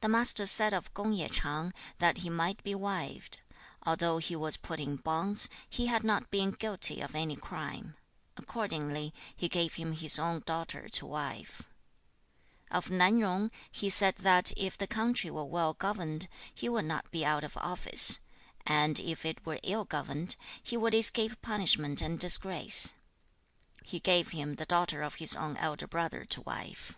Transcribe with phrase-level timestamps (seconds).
[0.00, 3.40] The Master said of Kung ye Ch'ang that he might be wived;
[3.82, 7.96] although he was put in bonds, he had not been guilty of any crime.
[8.36, 11.62] Accordingly, he gave him his own daughter to wife.
[12.70, 12.76] 2.
[12.76, 17.26] Of Nan Yung he said that if the country were well governed 邦有道不廢/邦無道免於刑戮.以其兄之子妻之.
[17.26, 19.18] [第二章]子謂子賤/君子哉若人/魯無君子者/斯焉取斯.
[19.26, 19.26] [第三章]子貢問曰/賜也何如.子曰/女器也.曰/何器也.曰/瑚璉也.
[19.26, 20.94] he would not be out of office, and if it were ill governed, he would
[20.94, 22.94] escape punishment and disgrace.
[23.82, 26.94] He gave him the daughter of his own elder brother to wife.